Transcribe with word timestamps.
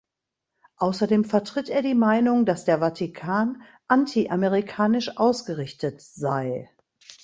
Außerdem 0.77 1.25
vertritt 1.25 1.69
er 1.69 1.83
die 1.83 1.93
Meinung, 1.93 2.47
dass 2.47 2.65
der 2.65 2.79
Vatikan 2.79 3.61
anti-amerikanisch 3.87 5.15
ausgerichtet 5.17 6.01
sei. 6.01 6.71